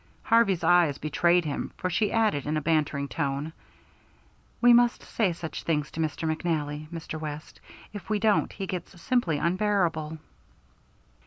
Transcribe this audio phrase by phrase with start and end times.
[0.23, 3.53] Harvey's eyes betrayed him, for she added in a bantering tone,
[4.59, 6.25] "We must say such things to Mr.
[6.27, 7.19] McNally, Mr.
[7.19, 7.61] West;
[7.93, 10.17] if we don't, he gets simply unbearable."